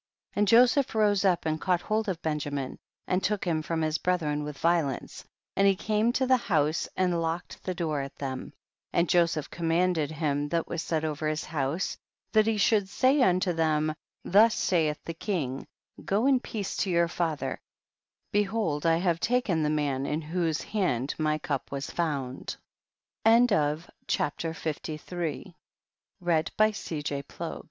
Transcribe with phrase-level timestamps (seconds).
[0.33, 0.39] 32.
[0.39, 4.43] And Joseph rose up and caught hold of Benjannn and took him from his brethren
[4.43, 5.23] with violence,
[5.55, 8.51] and he came to the house and locked the door at them,
[8.91, 11.99] and Joseph commanded him that was set over his house
[12.31, 13.93] that he should say unto them,
[14.25, 15.67] thus saith the king,
[16.03, 17.59] go in peace to your father,
[18.31, 21.91] behold I have taken the man in whose hand my cup was